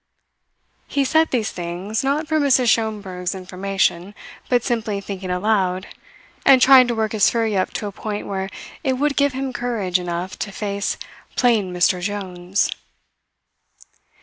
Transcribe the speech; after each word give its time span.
He 0.87 1.05
said 1.05 1.29
these 1.29 1.51
things, 1.51 2.03
not 2.03 2.27
for 2.27 2.39
Mrs. 2.39 2.69
Schomberg's 2.71 3.35
information, 3.35 4.15
but 4.49 4.63
simply 4.63 4.99
thinking 4.99 5.29
aloud, 5.29 5.85
and 6.43 6.59
trying 6.59 6.87
to 6.87 6.95
work 6.95 7.11
his 7.11 7.29
fury 7.29 7.55
up 7.55 7.71
to 7.73 7.85
a 7.85 7.91
point 7.91 8.25
where 8.25 8.49
it 8.83 8.93
would 8.93 9.15
give 9.15 9.33
him 9.33 9.53
courage 9.53 9.99
enough 9.99 10.39
to 10.39 10.51
face 10.51 10.97
"plain 11.35 11.71
Mr. 11.71 12.01
Jones." 12.01 12.71